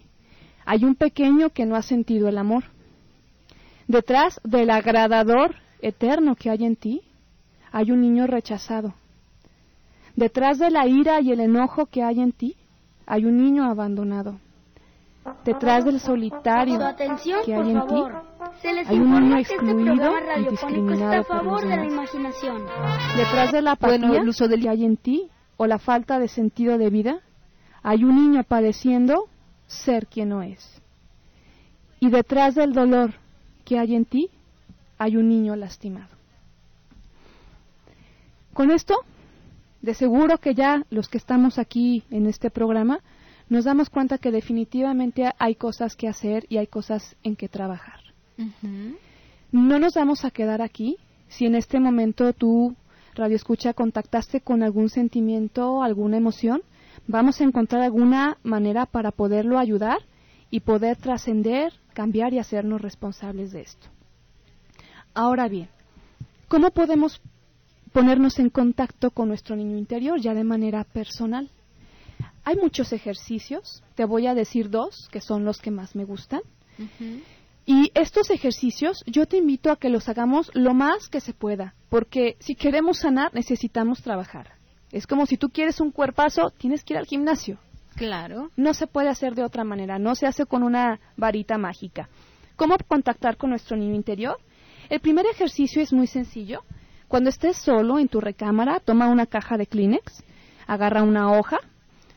[0.66, 2.75] hay un pequeño que no ha sentido el amor.
[3.88, 7.02] Detrás del agradador eterno que hay en ti,
[7.72, 8.94] hay un niño rechazado.
[10.16, 12.56] Detrás de la ira y el enojo que hay en ti,
[13.06, 14.40] hay un niño abandonado.
[15.44, 16.80] Detrás del solitario
[17.46, 18.24] que por hay en ti, favor.
[18.62, 21.68] Se les hay un niño este excluido y discriminado está a por los favor de
[21.70, 21.94] la demás.
[22.14, 22.62] imaginación.
[23.18, 26.20] Detrás de la apatía Bueno, el uso del- que hay en ti o la falta
[26.20, 27.22] de sentido de vida,
[27.82, 29.26] hay un niño padeciendo
[29.68, 30.82] ser quien no es.
[32.00, 33.16] Y detrás del dolor
[33.66, 34.30] que hay en ti,
[34.98, 36.16] hay un niño lastimado.
[38.54, 38.96] Con esto,
[39.82, 43.00] de seguro que ya los que estamos aquí en este programa,
[43.50, 48.00] nos damos cuenta que definitivamente hay cosas que hacer y hay cosas en que trabajar.
[49.52, 50.98] No nos vamos a quedar aquí.
[51.28, 52.76] Si en este momento tú,
[53.14, 56.62] Radio Escucha, contactaste con algún sentimiento, alguna emoción,
[57.08, 60.00] vamos a encontrar alguna manera para poderlo ayudar
[60.50, 63.88] y poder trascender, cambiar y hacernos responsables de esto.
[65.14, 65.70] Ahora bien,
[66.48, 67.22] ¿cómo podemos
[67.92, 71.50] ponernos en contacto con nuestro niño interior ya de manera personal?
[72.44, 76.42] Hay muchos ejercicios, te voy a decir dos, que son los que más me gustan.
[77.66, 81.74] Y estos ejercicios yo te invito a que los hagamos lo más que se pueda,
[81.90, 84.52] porque si queremos sanar necesitamos trabajar.
[84.92, 87.58] Es como si tú quieres un cuerpazo, tienes que ir al gimnasio.
[87.96, 88.52] Claro.
[88.58, 92.10] No se puede hacer de otra manera, no se hace con una varita mágica.
[92.56, 94.38] ¿Cómo contactar con nuestro niño interior?
[94.90, 96.64] El primer ejercicio es muy sencillo.
[97.08, 100.24] Cuando estés solo en tu recámara, toma una caja de Kleenex,
[100.68, 101.60] agarra una hoja,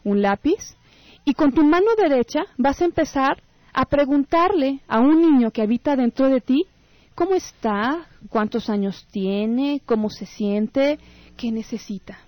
[0.05, 0.77] un lápiz
[1.25, 5.95] y con tu mano derecha vas a empezar a preguntarle a un niño que habita
[5.95, 6.67] dentro de ti
[7.14, 10.99] cómo está, cuántos años tiene, cómo se siente,
[11.37, 12.19] qué necesita.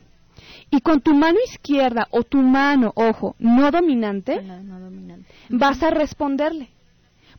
[0.71, 5.27] Y con tu mano izquierda o tu mano, ojo, no dominante, La no dominante.
[5.49, 6.69] vas a responderle.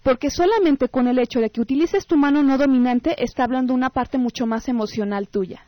[0.04, 3.90] Porque solamente con el hecho de que utilices tu mano no dominante está hablando una
[3.92, 5.64] parte mucho más emocional tuya.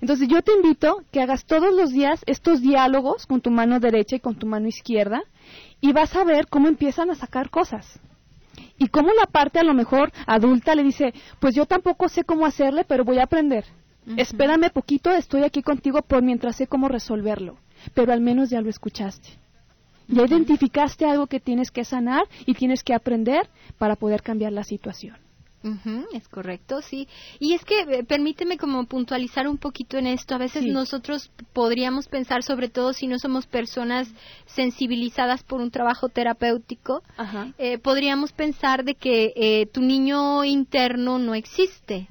[0.00, 4.14] Entonces yo te invito que hagas todos los días estos diálogos con tu mano derecha
[4.14, 5.22] y con tu mano izquierda
[5.80, 7.98] y vas a ver cómo empiezan a sacar cosas.
[8.78, 12.46] Y cómo la parte a lo mejor adulta le dice, pues yo tampoco sé cómo
[12.46, 13.64] hacerle, pero voy a aprender.
[14.16, 17.56] Espérame poquito, estoy aquí contigo por mientras sé cómo resolverlo.
[17.94, 19.28] Pero al menos ya lo escuchaste.
[20.08, 24.64] Ya identificaste algo que tienes que sanar y tienes que aprender para poder cambiar la
[24.64, 25.16] situación.
[26.12, 27.08] Es correcto, sí.
[27.38, 30.34] Y es que eh, permíteme como puntualizar un poquito en esto.
[30.34, 30.70] A veces Sí.
[30.70, 34.12] nosotros podríamos pensar, sobre todo si no somos personas
[34.44, 37.02] sensibilizadas por un trabajo terapéutico,
[37.56, 42.08] eh, podríamos pensar de que eh, tu niño interno no existe.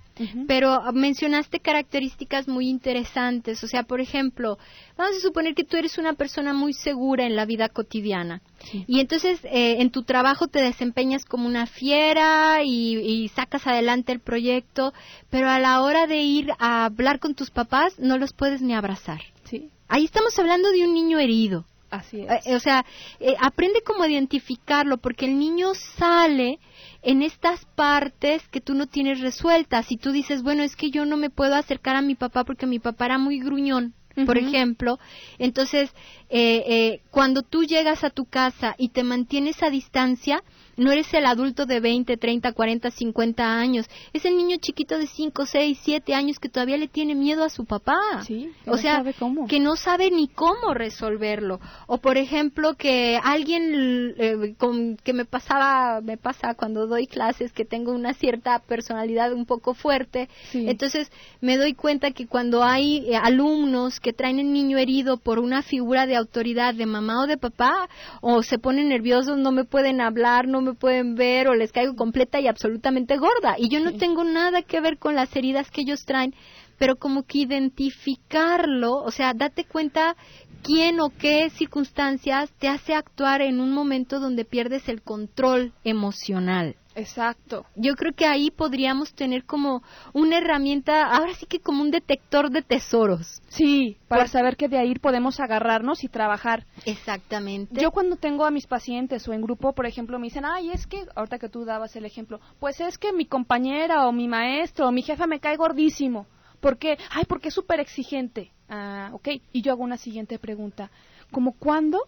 [0.48, 3.64] Pero mencionaste características muy interesantes.
[3.64, 4.58] O sea, por ejemplo,
[4.96, 8.42] vamos a suponer que tú eres una persona muy segura en la vida cotidiana.
[8.72, 8.86] Sí.
[8.88, 14.12] Y entonces eh, en tu trabajo te desempeñas como una fiera y, y sacas adelante
[14.12, 14.94] el proyecto,
[15.30, 18.74] pero a la hora de ir a hablar con tus papás no los puedes ni
[18.74, 19.22] abrazar.
[19.46, 21.66] Sí, Ahí estamos hablando de un niño herido.
[21.92, 22.48] así es.
[22.48, 22.84] Eh, o sea,
[23.20, 26.60] eh, aprende cómo identificarlo, porque el niño sale
[27.04, 29.92] en estas partes que tú no tienes resueltas.
[29.92, 32.66] Y tú dices, bueno, es que yo no me puedo acercar a mi papá porque
[32.66, 33.94] mi papá era muy gruñón,
[34.26, 35.00] por ejemplo.
[35.38, 35.92] Entonces,
[36.30, 40.44] eh, eh, cuando tú llegas a tu casa y te mantienes a distancia,
[40.78, 43.86] no eres el adulto de 20, 30, 40, 50 años.
[44.14, 47.50] Es el niño chiquito de 5, 6, 7 años que todavía le tiene miedo a
[47.50, 47.98] su papá.
[48.26, 49.48] Sí, o sea, sabe cómo.
[49.48, 51.60] que no sabe ni cómo resolverlo.
[51.88, 57.52] O por ejemplo que alguien eh, con, que me pasaba, me pasa cuando doy clases
[57.54, 60.30] que tengo una cierta personalidad un poco fuerte.
[60.52, 60.66] Sí.
[60.68, 65.40] Entonces me doy cuenta que cuando hay eh, alumnos que traen el niño herido por
[65.40, 67.90] una figura de autoridad de mamá o de papá,
[68.22, 71.96] o se ponen nerviosos, no me pueden hablar, no me pueden ver, o les caigo
[71.96, 73.56] completa y absolutamente gorda.
[73.58, 76.34] Y yo no tengo nada que ver con las heridas que ellos traen,
[76.80, 80.16] pero como que identificarlo, o sea, date cuenta
[80.64, 86.76] quién o qué circunstancias te hace actuar en un momento donde pierdes el control emocional.
[86.96, 87.66] Exacto.
[87.76, 92.50] Yo creo que ahí podríamos tener como una herramienta, ahora sí que como un detector
[92.50, 93.42] de tesoros.
[93.50, 96.66] Sí, para saber que de ahí podemos agarrarnos y trabajar.
[96.86, 97.82] Exactamente.
[97.82, 100.88] Yo cuando tengo a mis pacientes o en grupo, por ejemplo, me dicen, ay, es
[100.88, 104.88] que, ahorita que tú dabas el ejemplo, pues es que mi compañera o mi maestro
[104.88, 106.28] o mi jefa me cae gordísimo.
[106.60, 106.98] ¿Por qué?
[107.10, 108.52] Ay, porque es súper exigente.
[108.70, 109.30] Ah, ok.
[109.52, 110.90] Y yo hago una siguiente pregunta.
[111.32, 112.00] ¿Como cuándo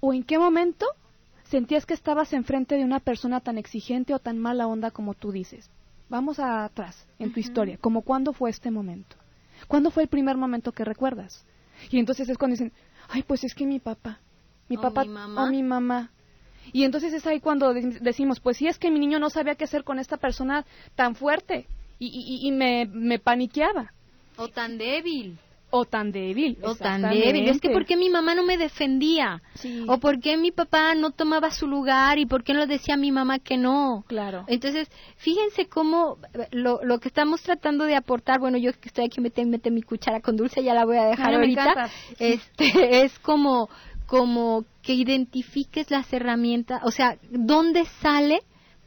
[0.00, 0.86] o en qué momento
[1.50, 5.32] sentías que estabas enfrente de una persona tan exigente o tan mala onda como tú
[5.32, 5.68] dices?
[6.08, 7.76] Vamos atrás en tu historia.
[7.78, 9.16] ¿Como cuándo fue este momento?
[9.68, 11.44] ¿Cuándo fue el primer momento que recuerdas?
[11.90, 12.72] Y entonces es cuando dicen,
[13.08, 14.18] ay, pues es que mi papá,
[14.68, 15.44] mi O papá mi mamá.
[15.44, 16.10] o mi mamá.
[16.72, 19.54] Y entonces es ahí cuando de- decimos, pues sí, es que mi niño no sabía
[19.54, 21.66] qué hacer con esta persona tan fuerte
[21.98, 23.92] y, y- y me, me paniqueaba.
[24.36, 25.38] O tan débil.
[25.70, 26.58] O tan débil.
[26.62, 27.48] O tan débil.
[27.48, 29.42] Es que ¿por qué mi mamá no me defendía?
[29.54, 29.84] Sí.
[29.88, 32.18] ¿O por qué mi papá no tomaba su lugar?
[32.18, 34.04] ¿Y por qué no decía a mi mamá que no?
[34.08, 34.44] Claro.
[34.48, 39.04] Entonces, fíjense cómo eh, lo, lo que estamos tratando de aportar, bueno, yo que estoy
[39.04, 43.18] aquí mete, mete mi cuchara con dulce, ya la voy a dejar ahorita, este, es
[43.20, 43.68] como,
[44.06, 48.40] como que identifiques las herramientas, o sea, dónde sale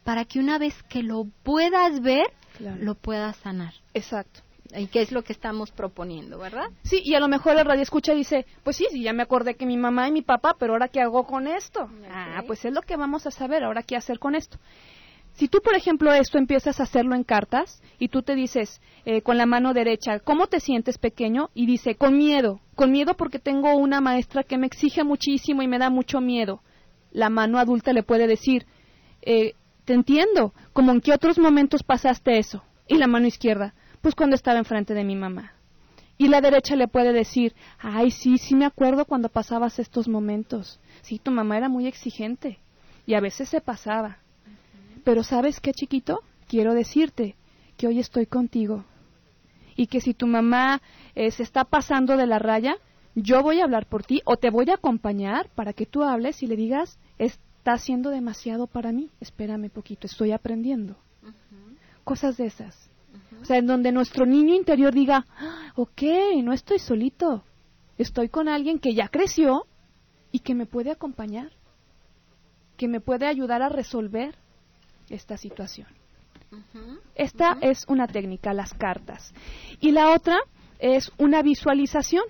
[0.04, 2.26] para que una vez que lo puedas ver,
[2.58, 2.78] Claro.
[2.84, 3.74] lo puedas sanar.
[3.96, 4.41] Exacto.
[4.75, 6.65] Y qué es lo que estamos proponiendo, ¿verdad?
[6.83, 9.23] Sí, y a lo mejor el radio escucha y dice, pues sí, sí, ya me
[9.23, 11.89] acordé que mi mamá y mi papá, pero ahora qué hago con esto?
[12.09, 14.57] Ah, pues es lo que vamos a saber, ahora qué hacer con esto.
[15.33, 19.21] Si tú, por ejemplo, esto empiezas a hacerlo en cartas y tú te dices eh,
[19.21, 21.49] con la mano derecha, ¿cómo te sientes pequeño?
[21.55, 25.67] Y dice, con miedo, con miedo porque tengo una maestra que me exige muchísimo y
[25.67, 26.62] me da mucho miedo.
[27.12, 28.67] La mano adulta le puede decir,
[29.23, 29.53] eh,
[29.86, 32.63] te entiendo, como en qué otros momentos pasaste eso.
[32.88, 35.53] Y la mano izquierda, pues cuando estaba enfrente de mi mamá.
[36.17, 40.81] Y la derecha le puede decir, ay, sí, sí me acuerdo cuando pasabas estos momentos.
[41.01, 42.59] Sí, tu mamá era muy exigente
[43.07, 44.17] y a veces se pasaba.
[45.05, 47.37] Pero sabes qué, chiquito, quiero decirte
[47.77, 48.83] que hoy estoy contigo
[49.77, 50.81] y que si tu mamá
[51.15, 52.75] eh, se está pasando de la raya,
[53.15, 56.43] yo voy a hablar por ti o te voy a acompañar para que tú hables
[56.43, 60.97] y le digas, está haciendo demasiado para mí, espérame poquito, estoy aprendiendo.
[62.03, 62.83] Cosas de esas.
[63.41, 66.02] O sea, en donde nuestro niño interior diga, "Ah, ok,
[66.43, 67.43] no estoy solito,
[67.97, 69.65] estoy con alguien que ya creció
[70.32, 71.52] y que me puede acompañar,
[72.78, 74.36] que me puede ayudar a resolver
[75.10, 75.88] esta situación.
[77.15, 79.34] Esta es una técnica, las cartas.
[79.80, 80.38] Y la otra
[80.80, 82.23] es una visualización.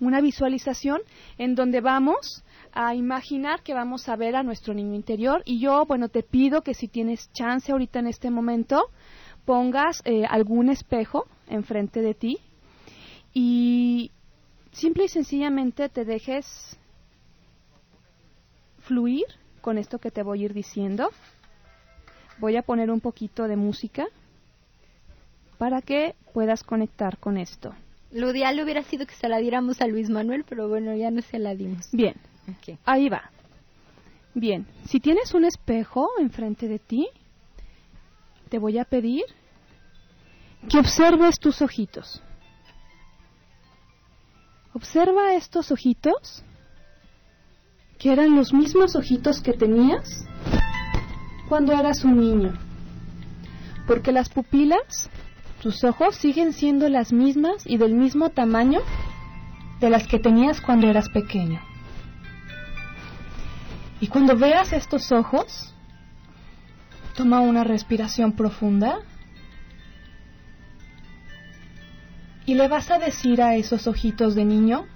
[0.00, 1.00] Una visualización
[1.36, 5.42] en donde vamos a imaginar que vamos a ver a nuestro niño interior.
[5.44, 8.90] Y yo, bueno, te pido que si tienes chance ahorita en este momento,
[9.44, 12.38] pongas eh, algún espejo enfrente de ti
[13.32, 14.10] y
[14.72, 16.78] simple y sencillamente te dejes
[18.78, 19.26] fluir
[19.60, 21.10] con esto que te voy a ir diciendo.
[22.38, 24.06] Voy a poner un poquito de música
[25.58, 27.74] para que puedas conectar con esto.
[28.10, 31.22] Lo ideal hubiera sido que se la diéramos a Luis Manuel, pero bueno, ya no
[31.22, 31.90] se la dimos.
[31.92, 32.14] Bien,
[32.84, 33.30] ahí va.
[34.34, 37.08] Bien, si tienes un espejo enfrente de ti,
[38.50, 39.22] te voy a pedir
[40.68, 42.22] que observes tus ojitos.
[44.74, 46.44] Observa estos ojitos,
[47.98, 50.26] que eran los mismos ojitos que tenías
[51.48, 52.58] cuando eras un niño.
[53.86, 55.10] Porque las pupilas,
[55.62, 58.80] tus ojos, siguen siendo las mismas y del mismo tamaño
[59.80, 61.60] de las que tenías cuando eras pequeño.
[64.00, 65.74] Y cuando veas estos ojos,
[67.14, 69.00] toma una respiración profunda
[72.46, 74.86] y le vas a decir a esos ojitos de niño,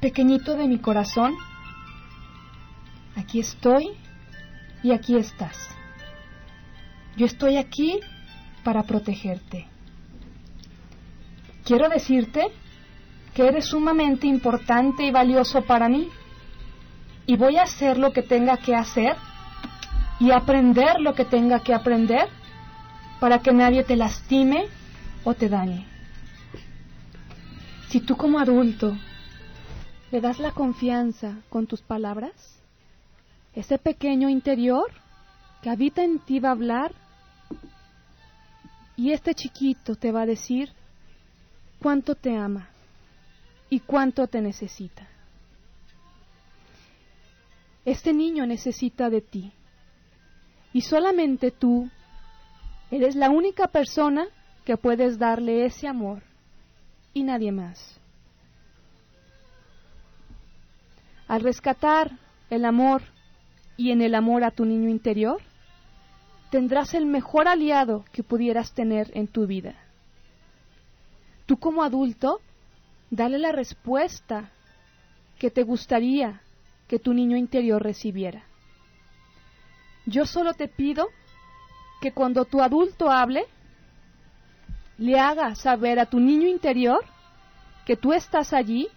[0.00, 1.36] pequeñito de mi corazón,
[3.16, 3.90] aquí estoy
[4.82, 5.56] y aquí estás.
[7.16, 8.00] Yo estoy aquí
[8.64, 9.68] para protegerte.
[11.64, 12.48] Quiero decirte
[13.34, 16.08] que eres sumamente importante y valioso para mí
[17.26, 19.16] y voy a hacer lo que tenga que hacer
[20.20, 22.28] y aprender lo que tenga que aprender
[23.18, 24.66] para que nadie te lastime
[25.24, 25.86] o te dañe.
[27.88, 28.96] Si tú como adulto
[30.12, 32.60] le das la confianza con tus palabras,
[33.54, 34.92] ese pequeño interior
[35.62, 36.92] que habita en ti va a hablar
[38.96, 40.72] y este chiquito te va a decir
[41.80, 42.68] cuánto te ama
[43.70, 45.08] y cuánto te necesita.
[47.84, 49.52] Este niño necesita de ti.
[50.72, 51.90] Y solamente tú
[52.90, 54.26] eres la única persona
[54.64, 56.22] que puedes darle ese amor
[57.12, 57.98] y nadie más.
[61.26, 62.12] Al rescatar
[62.50, 63.02] el amor
[63.76, 65.40] y en el amor a tu niño interior,
[66.50, 69.74] tendrás el mejor aliado que pudieras tener en tu vida.
[71.46, 72.40] Tú como adulto,
[73.10, 74.50] dale la respuesta
[75.38, 76.42] que te gustaría
[76.88, 78.49] que tu niño interior recibiera.
[80.06, 81.08] Yo solo te pido
[82.00, 83.44] que cuando tu adulto hable,
[84.98, 87.04] le haga saber a tu niño interior
[87.86, 88.88] que tú estás allí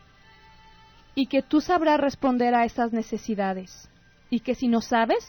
[1.16, 3.90] y que tú sabrás responder a esas necesidades
[4.30, 5.26] y que si no sabes,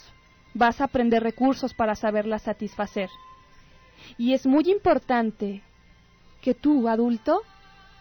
[0.55, 3.11] vas a aprender recursos para saberlas satisfacer.
[4.17, 5.63] Y es muy importante
[6.41, 7.43] que tú, adulto,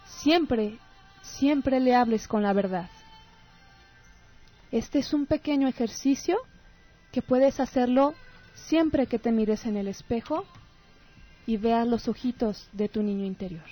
[0.05, 0.79] siempre,
[1.21, 2.89] siempre le hables con la verdad.
[4.71, 6.37] Este es un pequeño ejercicio
[7.13, 8.15] que puedes hacerlo
[8.55, 10.45] siempre que te mires en el espejo
[11.45, 13.63] y veas los ojitos de tu niño interior.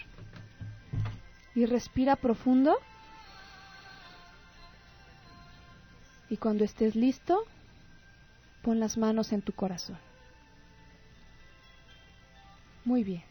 [1.55, 2.77] Y respira profundo.
[6.29, 7.43] Y cuando estés listo,
[8.61, 9.97] pon las manos en tu corazón.
[12.85, 13.23] Muy bien,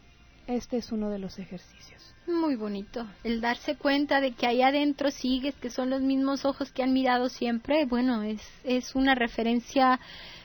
[0.53, 2.13] este es uno de los ejercicios.
[2.27, 3.05] Muy bonito.
[3.23, 6.93] El darse cuenta de que ahí adentro sigues, que son los mismos ojos que han
[6.93, 9.99] mirado siempre, bueno, es, es una referencia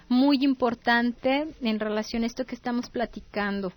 [0.09, 3.73] muy importante en relación a esto que estamos platicando.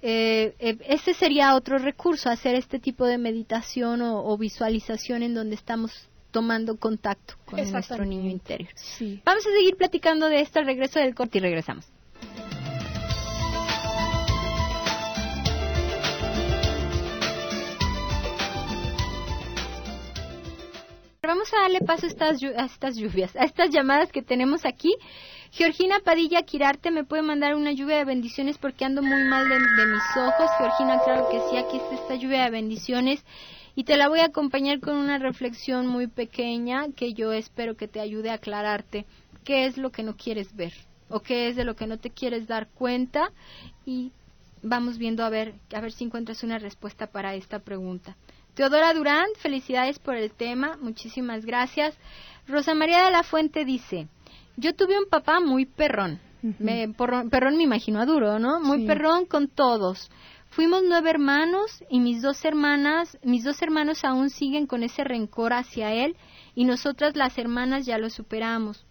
[0.00, 5.56] Eh, eh, ese sería otro recurso, hacer este tipo de meditación o, visualización en donde
[5.56, 8.70] estamos tomando contacto con nuestro niño interior.
[9.24, 11.86] Vamos a seguir platicando de esto al regreso del corte y regresamos.
[21.28, 24.96] Vamos a darle paso a estas, a estas lluvias, a estas llamadas que tenemos aquí.
[25.50, 29.58] Georgina Padilla Quirarte me puede mandar una lluvia de bendiciones porque ando muy mal de,
[29.58, 30.50] mis ojos.
[30.56, 33.22] Georgina, claro que sí, aquí está esta lluvia de bendiciones.
[33.76, 37.88] Y te la voy a acompañar con una reflexión muy pequeña que yo espero que
[37.88, 39.04] te ayude a aclararte
[39.44, 40.72] qué es lo que no quieres ver
[41.10, 43.32] o qué es de lo que no te quieres dar cuenta
[43.84, 44.12] y
[44.62, 48.16] vamos viendo a ver a ver si encuentras una respuesta para esta pregunta.
[48.58, 51.96] Teodora Durán, felicidades por el tema, muchísimas gracias.
[52.48, 54.08] Rosa María de la Fuente dice,
[54.56, 56.18] yo tuve un papá muy perrón.
[56.42, 56.92] me,
[57.30, 58.58] perrón me imagino a duro, ¿no?
[58.58, 60.10] Muy perrón con todos.
[60.50, 65.52] Fuimos nueve hermanos y mis dos hermanas, mis dos hermanos aún siguen con ese rencor
[65.52, 66.16] hacia él
[66.56, 68.84] y nosotras las hermanas ya lo superamos.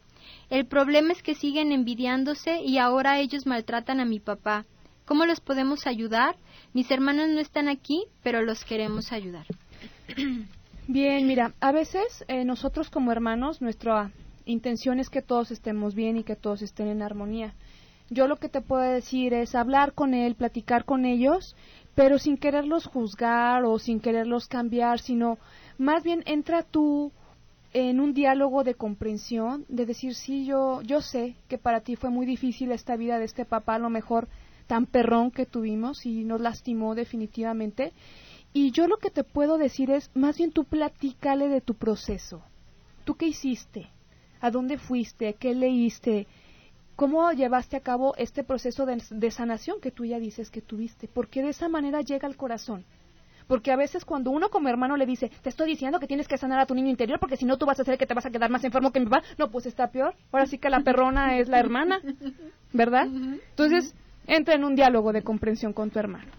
[0.50, 4.64] El problema es que siguen envidiándose y ahora ellos maltratan a mi papá.
[5.04, 6.38] ¿Cómo los podemos ayudar?
[6.78, 9.48] Mis hermanos no están aquí, pero los queremos ayudar.
[10.88, 14.12] Bien, mira, a veces eh, nosotros como hermanos, nuestra
[14.46, 17.56] intención es que todos estemos bien y que todos estén en armonía.
[18.12, 21.56] Yo lo que te puedo decir es hablar con él, platicar con ellos,
[21.96, 25.40] pero sin quererlos juzgar o sin quererlos cambiar, sino
[25.80, 27.12] más bien entra tú
[27.74, 32.12] en un diálogo de comprensión, de decir, sí, yo, yo sé que para ti fue
[32.12, 34.28] muy difícil esta vida de este papá, a lo mejor
[34.68, 37.94] tan perrón que tuvimos y nos lastimó definitivamente.
[38.54, 42.44] Y yo lo que te puedo decir es, más bien tú platícale de tu proceso.
[43.06, 43.90] ¿Tú qué hiciste?
[44.42, 46.28] a dónde fuiste, qué leíste,
[46.96, 51.42] cómo llevaste a cabo este proceso de, sanación que tú ya dices que tuviste, porque
[51.42, 52.86] de esa manera llega al corazón.
[53.48, 56.38] Porque a veces cuando uno como hermano le dice, te estoy diciendo que tienes que
[56.38, 58.26] sanar a tu niño interior porque si no tú vas a hacer que te vas
[58.26, 60.16] a quedar más enfermo que mi papá, no, pues está peor.
[60.34, 62.02] Ahora sí que la perrona es la hermana,
[62.74, 63.06] ¿verdad?
[63.06, 63.96] Entonces,
[64.28, 66.32] entra en un diálogo de comprensión con tu hermano.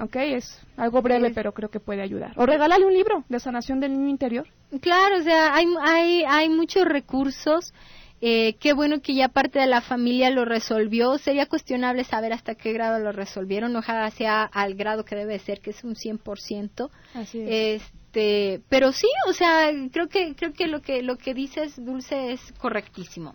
[0.00, 0.16] ¿Ok?
[0.16, 2.32] Es algo breve, pero creo que puede ayudar.
[2.36, 4.46] O regálale un libro de sanación del niño interior.
[4.80, 7.74] Claro, o sea, hay, hay, hay muchos recursos.
[8.22, 11.18] Eh, qué bueno que ya parte de la familia lo resolvió.
[11.18, 13.74] Sería cuestionable saber hasta qué grado lo resolvieron.
[13.76, 16.90] Ojalá sea al grado que debe ser, que es un 100%.
[17.14, 17.82] Así es.
[17.82, 22.32] Este, pero sí, o sea, creo que creo que lo que lo que dices Dulce
[22.32, 23.34] es correctísimo.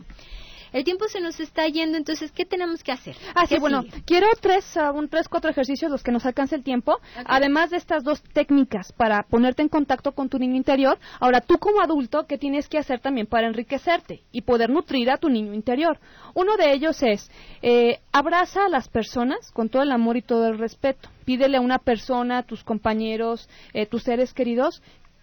[0.75, 3.15] El tiempo se nos está yendo, entonces, ¿qué tenemos que hacer?
[3.33, 6.65] Ah, sí, bueno, quiero tres, uh, un, tres, cuatro ejercicios los que nos alcance el
[6.65, 10.99] tiempo, además de estas dos técnicas para ponerte en contacto con tu niño interior.
[11.21, 15.17] Ahora, tú como adulto, ¿qué tienes que hacer también para enriquecerte y poder nutrir a
[15.17, 15.97] tu niño interior?
[16.33, 20.45] Uno de ellos es, eh, abraza a las personas con todo el amor y todo
[20.49, 21.07] el respeto.
[21.23, 24.81] Pídele a una persona, a tus compañeros, eh, tus seres queridos,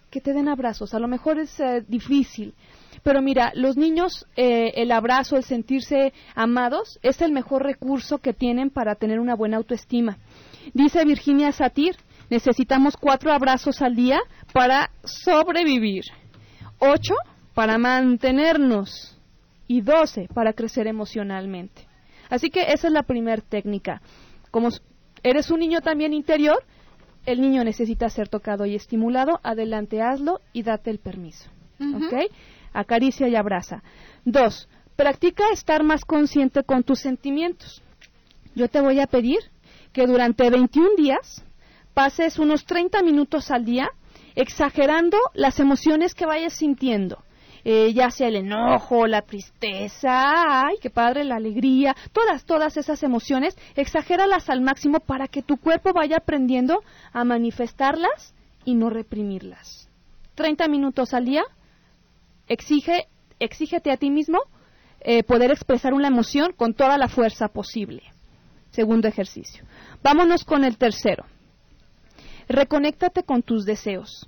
[0.09, 0.95] que te den abrazos.
[0.95, 2.55] A lo mejor es eh, difícil,
[3.03, 8.33] pero mira, los niños, eh, el abrazo, el sentirse amados, es el mejor recurso que
[8.33, 10.17] tienen para tener una buena autoestima.
[10.73, 11.97] Dice Virginia Satir,
[12.29, 14.19] necesitamos cuatro abrazos al día
[14.53, 16.05] para sobrevivir,
[16.79, 17.15] ocho
[17.53, 19.19] para mantenernos
[19.67, 21.85] y doce para crecer emocionalmente.
[22.29, 24.01] Así que esa es la primera técnica.
[24.49, 24.69] Como
[25.23, 26.63] eres un niño también interior,
[27.25, 31.49] el niño necesita ser tocado y estimulado, adelante hazlo y date el permiso
[32.73, 33.83] acaricia y abraza.
[34.25, 37.81] Dos, practica estar más consciente con tus sentimientos.
[38.55, 39.39] Yo te voy a pedir
[39.91, 41.43] que durante 21 días
[41.93, 43.89] pases unos 30 minutos al día
[44.35, 47.23] exagerando las emociones que vayas sintiendo.
[47.65, 53.01] Eh, ya sea el enojo, la tristeza, ay, qué padre, la alegría, todas, todas esas
[53.03, 58.33] emociones, exagéralas al máximo para que tu cuerpo vaya aprendiendo a manifestarlas
[58.65, 59.87] y no reprimirlas.
[60.35, 61.43] 30 minutos al día,
[62.47, 63.07] exige,
[63.39, 64.39] exígete a ti mismo
[65.01, 68.03] eh, poder expresar una emoción con toda la fuerza posible.
[68.71, 69.63] Segundo ejercicio.
[70.01, 71.25] Vámonos con el tercero.
[72.47, 74.27] Reconéctate con tus deseos.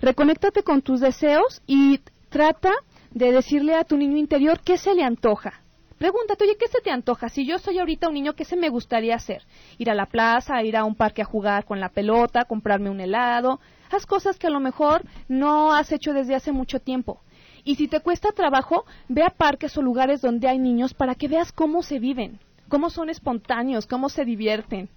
[0.00, 2.72] Reconéctate con tus deseos y trata
[3.10, 5.62] de decirle a tu niño interior qué se le antoja.
[5.98, 7.28] Pregúntate, oye, ¿qué se te antoja?
[7.28, 9.42] Si yo soy ahorita un niño, ¿qué se me gustaría hacer?
[9.78, 13.00] Ir a la plaza, ir a un parque a jugar con la pelota, comprarme un
[13.00, 13.60] helado.
[13.88, 17.20] Haz cosas que a lo mejor no has hecho desde hace mucho tiempo.
[17.64, 21.28] Y si te cuesta trabajo, ve a parques o lugares donde hay niños para que
[21.28, 24.88] veas cómo se viven, cómo son espontáneos, cómo se divierten.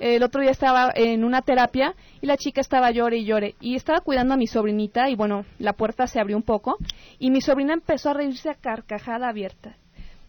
[0.00, 3.76] El otro día estaba en una terapia y la chica estaba llore y llore y
[3.76, 6.78] estaba cuidando a mi sobrinita y bueno, la puerta se abrió un poco
[7.20, 9.76] y mi sobrina empezó a reírse a carcajada abierta.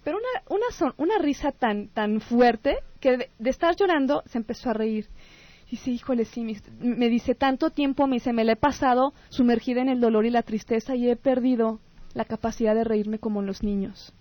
[0.04, 4.74] Pero una, una, una risa tan, tan fuerte que de, estar llorando se empezó a
[4.74, 5.08] reír.
[5.70, 6.46] Y sí, híjole, sí,
[6.80, 10.30] me, dice, tanto tiempo, me dice, me le he pasado sumergida en el dolor y
[10.30, 11.80] la tristeza y he perdido
[12.14, 14.14] la capacidad de reírme como los niños.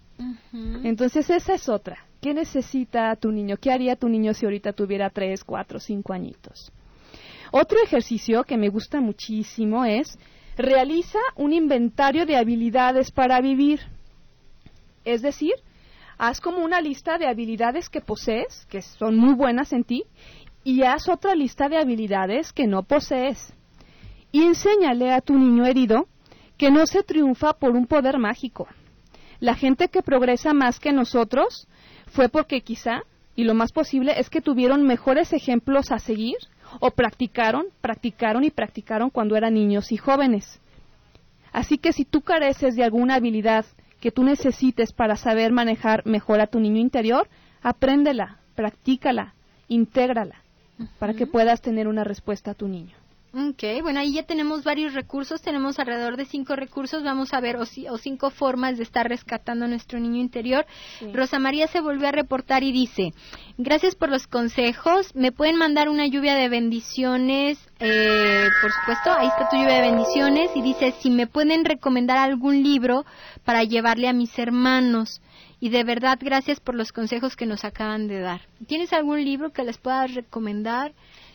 [0.82, 1.98] Entonces esa es otra.
[2.20, 3.58] ¿Qué necesita tu niño?
[3.58, 6.72] ¿Qué haría tu niño si ahorita tuviera tres, cuatro, cinco añitos?
[7.52, 10.18] Otro ejercicio que me gusta muchísimo es
[10.56, 13.80] realiza un inventario de habilidades para vivir.
[15.04, 15.52] Es decir,
[16.18, 20.04] haz como una lista de habilidades que posees, que son muy buenas en ti,
[20.66, 23.54] y haz otra lista de habilidades que no posees.
[24.32, 26.08] Y enséñale a tu niño herido
[26.58, 28.66] que no se triunfa por un poder mágico.
[29.38, 31.68] La gente que progresa más que nosotros
[32.08, 33.02] fue porque quizá,
[33.36, 36.34] y lo más posible, es que tuvieron mejores ejemplos a seguir
[36.80, 40.60] o practicaron, practicaron y practicaron cuando eran niños y jóvenes.
[41.52, 43.66] Así que si tú careces de alguna habilidad
[44.00, 47.28] que tú necesites para saber manejar mejor a tu niño interior,
[47.62, 49.34] apréndela, practícala,
[49.68, 50.42] intégrala,
[50.98, 52.96] para que puedas tener una respuesta a tu niño.
[53.38, 57.58] Ok, bueno, ahí ya tenemos varios recursos, tenemos alrededor de cinco recursos, vamos a ver,
[57.58, 57.66] o,
[57.98, 60.64] cinco formas de estar rescatando a nuestro niño interior.
[61.12, 63.12] Rosa María se volvió a reportar y dice,
[63.58, 69.26] gracias por los consejos, me pueden mandar una lluvia de bendiciones, eh, por supuesto, ahí
[69.26, 73.04] está tu lluvia de bendiciones, y dice, si me pueden recomendar algún libro
[73.44, 75.20] para llevarle a mis hermanos.
[75.66, 78.42] Y de verdad, gracias por los consejos que nos acaban de dar.
[78.68, 80.92] ¿Tienes algún libro que les puedas recomendar?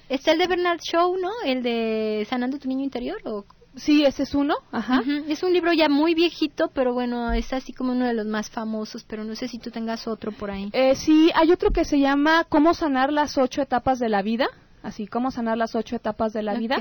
[0.08, 1.32] Está el de Bernard Shaw, ¿no?
[1.44, 3.18] El de Sanando tu niño interior.
[3.26, 3.44] ¿o?
[3.76, 4.56] Sí, ese es uno.
[4.72, 5.02] Ajá.
[5.28, 8.50] Es un libro ya muy viejito, pero bueno, es así como uno de los más
[8.50, 10.70] famosos, pero no sé si tú tengas otro por ahí.
[10.72, 14.48] Eh, sí, hay otro que se llama Cómo sanar las ocho etapas de la vida.
[14.84, 16.78] Así, cómo sanar las ocho etapas de la vida.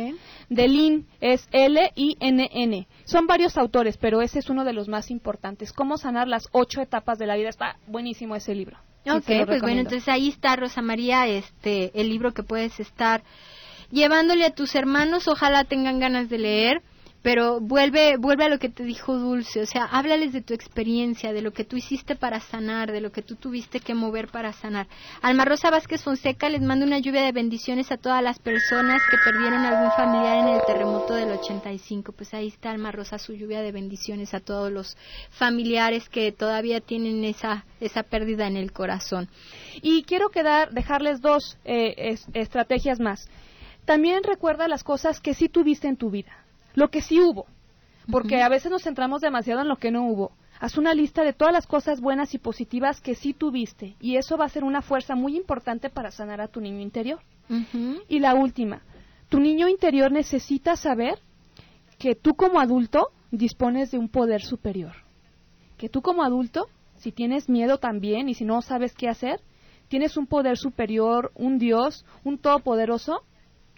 [0.48, 2.88] De Lin, es L-I-N-N.
[3.04, 5.72] Son varios autores, pero ese es uno de los más importantes.
[5.72, 7.48] Cómo sanar las ocho etapas de la vida.
[7.50, 8.78] Está buenísimo ese libro.
[9.06, 13.22] Ok, pues bueno, entonces ahí está Rosa María, este, el libro que puedes estar
[13.90, 16.82] llevándole a tus hermanos, ojalá tengan ganas de leer
[17.22, 21.32] pero vuelve vuelve a lo que te dijo Dulce, o sea, háblales de tu experiencia,
[21.32, 24.52] de lo que tú hiciste para sanar, de lo que tú tuviste que mover para
[24.52, 24.86] sanar.
[25.20, 29.18] Alma Rosa Vázquez Fonseca les manda una lluvia de bendiciones a todas las personas que
[29.18, 32.12] perdieron algún familiar en el terremoto del 85.
[32.12, 34.96] Pues ahí está Alma Rosa su lluvia de bendiciones a todos los
[35.30, 39.28] familiares que todavía tienen esa esa pérdida en el corazón.
[39.82, 43.28] Y quiero quedar dejarles dos eh, estrategias más.
[43.84, 46.39] También recuerda las cosas que sí tuviste en tu vida
[46.74, 47.46] lo que sí hubo,
[48.10, 50.32] porque a veces nos centramos demasiado en lo que no hubo.
[50.58, 54.36] Haz una lista de todas las cosas buenas y positivas que sí tuviste y eso
[54.36, 57.20] va a ser una fuerza muy importante para sanar a tu niño interior.
[58.08, 58.82] Y la última,
[59.28, 61.18] tu niño interior necesita saber
[61.98, 64.92] que tú como adulto dispones de un poder superior.
[65.78, 66.68] Que tú como adulto,
[66.98, 69.40] si tienes miedo también y si no sabes qué hacer,
[69.88, 73.22] tienes un poder superior, un Dios, un todopoderoso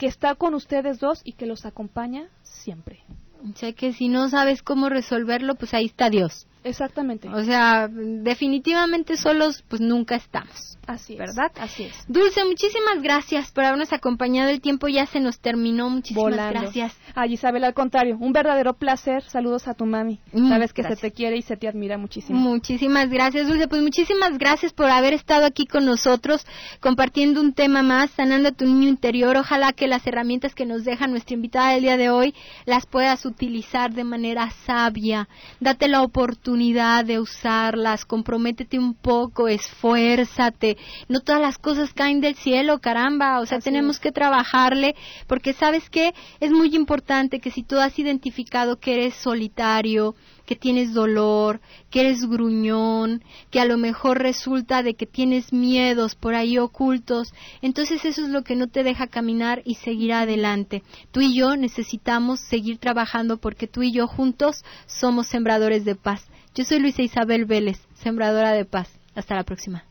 [0.03, 3.05] que está con ustedes dos y que los acompaña siempre.
[3.41, 6.49] O que si no sabes cómo resolverlo, pues ahí está Dios.
[6.65, 7.29] Exactamente.
[7.29, 10.79] O sea, definitivamente solos pues nunca estamos.
[10.87, 11.53] Así ¿verdad?
[11.61, 11.95] Así es.
[12.09, 14.51] Dulce, muchísimas gracias por habernos acompañado.
[14.51, 15.89] El tiempo ya se nos terminó.
[15.89, 16.97] Muchísimas gracias.
[17.15, 19.23] Ay, Isabel, al contrario, un verdadero placer.
[19.23, 20.19] Saludos a tu mami.
[20.33, 22.39] Mm, Sabes que se te quiere y se te admira muchísimo.
[22.39, 23.69] Muchísimas gracias, Dulce.
[23.69, 26.45] Pues muchísimas gracias por haber estado aquí con nosotros
[26.81, 29.37] compartiendo un tema más, sanando a tu niño interior.
[29.37, 32.35] Ojalá que las herramientas que nos deja nuestra invitada del día de hoy
[32.67, 35.29] las puedas utilizar de manera sabia.
[35.61, 40.77] Date la oportunidad oportunidad de usarlas, comprométete un poco, esfuérzate.
[41.09, 44.95] No todas las cosas caen del cielo, caramba, o sea, tenemos que trabajarle
[45.27, 50.57] porque sabes que es muy importante que si tú has identificado que eres solitario, que
[50.57, 56.35] tienes dolor, que eres gruñón, que a lo mejor resulta de que tienes miedos por
[56.35, 57.33] ahí ocultos,
[57.63, 60.83] entonces eso es lo que no te deja caminar y seguir adelante.
[61.13, 66.27] Tú y yo necesitamos seguir trabajando porque tú y yo juntos somos sembradores de paz.
[66.55, 68.91] Yo soy Luisa Isabel Vélez, sembradora de paz.
[69.15, 69.85] Hasta la próxima.